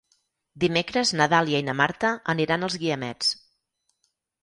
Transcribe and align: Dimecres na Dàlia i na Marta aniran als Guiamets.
Dimecres 0.63 1.11
na 1.19 1.27
Dàlia 1.35 1.61
i 1.65 1.67
na 1.69 1.77
Marta 1.83 2.15
aniran 2.37 2.71
als 2.71 2.81
Guiamets. 2.85 3.33